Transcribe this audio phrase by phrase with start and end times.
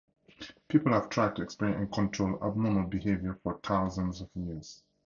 [0.67, 4.81] People have tried to explain and control abnormal behavior for thousands of years.